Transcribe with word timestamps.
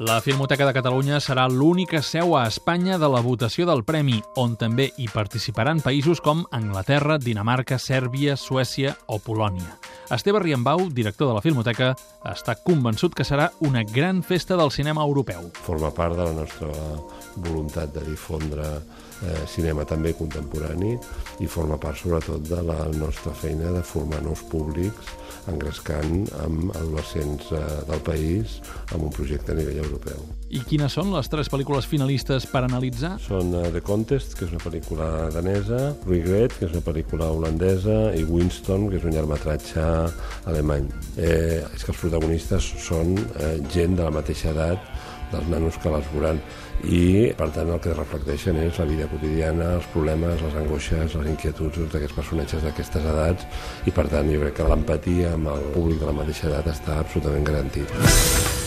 La 0.00 0.20
Filmoteca 0.20 0.66
de 0.66 0.72
Catalunya 0.74 1.20
serà 1.22 1.44
l'única 1.46 2.00
seu 2.02 2.32
a 2.34 2.48
Espanya 2.50 2.96
de 2.98 3.06
la 3.06 3.20
votació 3.22 3.62
del 3.68 3.84
Premi, 3.86 4.16
on 4.42 4.56
també 4.58 4.88
hi 4.98 5.06
participaran 5.06 5.78
països 5.84 6.18
com 6.18 6.42
Anglaterra, 6.50 7.14
Dinamarca, 7.22 7.78
Sèrbia, 7.78 8.34
Suècia 8.34 8.96
o 9.06 9.20
Polònia. 9.22 9.76
Esteve 10.10 10.42
Riembau, 10.42 10.88
director 10.90 11.30
de 11.30 11.36
la 11.38 11.44
Filmoteca, 11.44 11.92
està 12.26 12.56
convençut 12.66 13.14
que 13.14 13.22
serà 13.22 13.52
una 13.62 13.84
gran 13.86 14.24
festa 14.26 14.58
del 14.58 14.74
cinema 14.74 15.06
europeu. 15.06 15.46
Forma 15.62 15.94
part 15.94 16.18
de 16.18 16.26
la 16.26 16.34
nostra 16.42 16.74
voluntat 17.36 17.94
de 17.94 18.02
difondre 18.10 18.66
eh, 19.22 19.46
cinema 19.46 19.84
també 19.88 20.12
contemporani 20.18 20.94
i 21.40 21.48
forma 21.50 21.78
part 21.80 21.98
sobretot 22.02 22.44
de 22.48 22.60
la 22.66 22.80
nostra 22.98 23.32
feina 23.34 23.72
de 23.74 23.82
formar 23.86 24.22
nous 24.26 24.42
públics 24.50 25.14
engrescant 25.50 26.24
amb 26.44 26.70
adolescents 26.74 27.50
eh, 27.52 27.64
del 27.88 28.02
país 28.06 28.58
amb 28.92 29.06
un 29.06 29.12
projecte 29.14 29.52
a 29.52 29.58
nivell 29.58 29.83
europeu. 29.84 30.24
I 30.54 30.60
quines 30.68 30.92
són 30.94 31.10
les 31.14 31.30
tres 31.30 31.48
pel·lícules 31.50 31.86
finalistes 31.90 32.46
per 32.50 32.62
analitzar? 32.66 33.14
Són 33.24 33.54
uh, 33.56 33.64
The 33.74 33.82
Contest, 33.84 34.36
que 34.38 34.46
és 34.46 34.52
una 34.54 34.62
pel·lícula 34.62 35.08
danesa, 35.34 35.80
Regret, 36.06 36.54
que 36.58 36.68
és 36.68 36.76
una 36.76 36.84
pel·lícula 36.84 37.30
holandesa, 37.34 37.98
i 38.14 38.26
Winston, 38.28 38.88
que 38.90 39.00
és 39.00 39.08
un 39.08 39.16
llargmetratge 39.16 39.88
alemany. 40.50 40.86
Eh, 41.16 41.64
és 41.64 41.82
que 41.82 41.92
els 41.94 42.00
protagonistes 42.00 42.70
són 42.84 43.16
eh, 43.18 43.56
gent 43.74 43.98
de 43.98 44.06
la 44.06 44.14
mateixa 44.14 44.52
edat 44.54 44.94
dels 45.32 45.48
nanos 45.50 45.78
que 45.82 45.90
les 45.90 46.10
veuran 46.12 46.40
i 46.84 47.32
per 47.38 47.48
tant 47.54 47.70
el 47.72 47.80
que 47.82 47.94
reflecteixen 47.96 48.58
és 48.64 48.78
la 48.80 48.88
vida 48.88 49.08
quotidiana, 49.10 49.70
els 49.78 49.88
problemes, 49.94 50.42
les 50.42 50.58
angoixes, 50.60 51.16
les 51.16 51.30
inquietuds 51.32 51.80
d'aquests 51.94 52.18
personatges 52.18 52.66
d'aquestes 52.66 53.08
edats 53.14 53.64
i 53.88 53.94
per 53.94 54.06
tant 54.12 54.28
jo 54.30 54.42
crec 54.44 54.60
que 54.60 54.68
l'empatia 54.68 55.32
amb 55.38 55.54
el 55.54 55.66
públic 55.78 56.02
de 56.02 56.12
la 56.12 56.18
mateixa 56.20 56.50
edat 56.52 56.70
està 56.74 57.00
absolutament 57.00 57.50
garantit. 57.50 58.63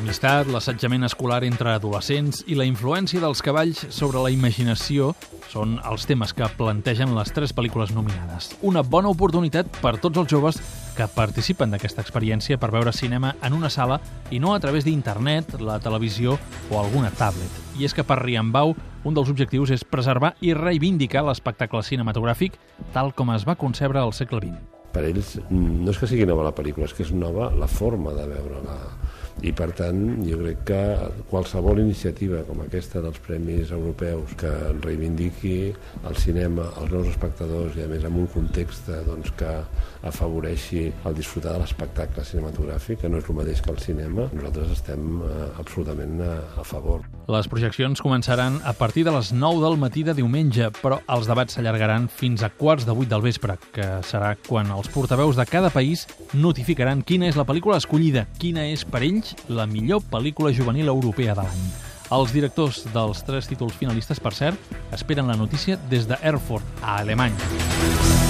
L'amistat, 0.00 0.48
l'assetjament 0.48 1.04
escolar 1.04 1.42
entre 1.44 1.74
adolescents 1.76 2.38
i 2.48 2.54
la 2.56 2.64
influència 2.64 3.20
dels 3.20 3.42
cavalls 3.44 3.82
sobre 3.92 4.22
la 4.24 4.30
imaginació 4.32 5.10
són 5.52 5.74
els 5.84 6.06
temes 6.08 6.32
que 6.32 6.46
plantegen 6.56 7.12
les 7.12 7.28
tres 7.36 7.52
pel·lícules 7.52 7.92
nominades. 7.92 8.48
Una 8.64 8.80
bona 8.80 9.10
oportunitat 9.12 9.68
per 9.82 9.98
tots 10.00 10.22
els 10.22 10.30
joves 10.32 10.60
que 10.96 11.04
participen 11.12 11.74
d'aquesta 11.74 12.00
experiència 12.00 12.56
per 12.56 12.70
veure 12.72 12.94
cinema 12.96 13.34
en 13.44 13.58
una 13.58 13.68
sala 13.68 13.98
i 14.32 14.40
no 14.40 14.54
a 14.54 14.62
través 14.64 14.88
d'internet, 14.88 15.58
la 15.60 15.76
televisió 15.84 16.38
o 16.70 16.80
alguna 16.80 17.12
tablet. 17.20 17.60
I 17.76 17.84
és 17.84 17.92
que 17.92 18.06
per 18.06 18.22
Riambau 18.22 18.72
un 19.04 19.20
dels 19.20 19.28
objectius 19.28 19.74
és 19.76 19.84
preservar 19.84 20.32
i 20.40 20.56
reivindicar 20.56 21.26
l'espectacle 21.28 21.84
cinematogràfic 21.84 22.56
tal 22.96 23.12
com 23.12 23.36
es 23.36 23.44
va 23.44 23.58
concebre 23.60 24.00
al 24.00 24.16
segle 24.16 24.40
XX. 24.46 24.64
Per 24.96 25.04
ells 25.12 25.36
no 25.52 25.92
és 25.92 26.00
que 26.00 26.08
sigui 26.08 26.24
nova 26.24 26.48
la 26.48 26.56
pel·lícula, 26.56 26.88
és 26.88 26.96
que 26.96 27.04
és 27.04 27.12
nova 27.12 27.52
la 27.52 27.68
forma 27.68 28.16
de 28.16 28.24
veure-la 28.32 28.80
i 29.46 29.52
per 29.56 29.70
tant 29.76 30.00
jo 30.26 30.38
crec 30.42 30.64
que 30.68 30.80
qualsevol 31.30 31.80
iniciativa 31.82 32.42
com 32.48 32.60
aquesta 32.64 33.00
dels 33.04 33.20
Premis 33.24 33.72
Europeus 33.76 34.34
que 34.40 34.50
reivindiqui 34.82 35.54
el 36.08 36.18
cinema, 36.20 36.68
els 36.82 36.92
nous 36.92 37.08
espectadors 37.12 37.78
i 37.78 37.86
a 37.86 37.88
més 37.90 38.04
en 38.04 38.18
un 38.20 38.28
context 38.34 38.90
doncs, 39.06 39.32
que 39.40 39.54
afavoreixi 40.10 40.86
el 41.06 41.16
disfrutar 41.16 41.56
de 41.56 41.64
l'espectacle 41.64 42.24
cinematogràfic, 42.26 43.00
que 43.02 43.12
no 43.12 43.20
és 43.20 43.28
el 43.28 43.40
mateix 43.40 43.64
que 43.64 43.74
el 43.74 43.80
cinema, 43.82 44.28
nosaltres 44.34 44.76
estem 44.76 45.24
eh, 45.24 45.48
absolutament 45.62 46.20
a, 46.26 46.36
a 46.60 46.66
favor. 46.66 47.04
Les 47.28 47.46
projeccions 47.46 48.00
començaran 48.02 48.56
a 48.64 48.72
partir 48.72 49.04
de 49.06 49.12
les 49.14 49.32
9 49.32 49.60
del 49.62 49.76
matí 49.78 50.02
de 50.06 50.14
diumenge, 50.16 50.70
però 50.80 51.00
els 51.12 51.28
debats 51.30 51.54
s'allargaran 51.54 52.08
fins 52.08 52.42
a 52.42 52.50
quarts 52.50 52.86
de 52.88 52.94
8 52.96 53.10
del 53.12 53.22
vespre, 53.26 53.58
que 53.74 53.86
serà 54.08 54.32
quan 54.48 54.72
els 54.72 54.88
portaveus 54.90 55.36
de 55.36 55.46
cada 55.46 55.70
país 55.70 56.06
notificaran 56.32 57.04
quina 57.06 57.28
és 57.28 57.38
la 57.38 57.46
pel·lícula 57.46 57.78
escollida, 57.78 58.26
quina 58.40 58.66
és 58.72 58.84
per 58.84 59.04
ells 59.06 59.36
la 59.48 59.68
millor 59.70 60.02
pel·lícula 60.10 60.54
juvenil 60.56 60.88
europea 60.88 61.36
de 61.36 61.46
l'any. 61.46 61.70
Els 62.10 62.32
directors 62.34 62.82
dels 62.90 63.22
tres 63.22 63.46
títols 63.46 63.76
finalistes, 63.78 64.18
per 64.18 64.34
cert, 64.34 64.74
esperen 64.90 65.30
la 65.30 65.38
notícia 65.38 65.78
des 65.92 66.10
d'Erfurt, 66.10 66.66
a 66.82 66.98
Alemanya. 67.04 68.29